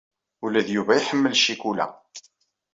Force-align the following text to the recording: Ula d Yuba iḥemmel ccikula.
Ula 0.43 0.61
d 0.67 0.69
Yuba 0.75 0.93
iḥemmel 0.97 1.35
ccikula. 1.39 1.87